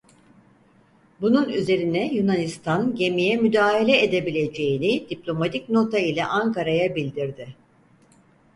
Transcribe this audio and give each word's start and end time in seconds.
Bunun 1.21 1.49
üzerine 1.49 2.13
Yunanistan 2.13 2.95
gemiye 2.95 3.37
müdahale 3.37 4.03
edebileceğini 4.03 5.09
diplomatik 5.09 5.69
nota 5.69 5.99
ile 5.99 6.25
Ankara'ya 6.25 6.95
bildirdi. 6.95 7.55